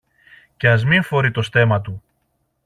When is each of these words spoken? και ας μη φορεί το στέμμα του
και 0.57 0.69
ας 0.69 0.85
μη 0.85 1.01
φορεί 1.01 1.31
το 1.31 1.41
στέμμα 1.41 1.81
του 1.81 2.03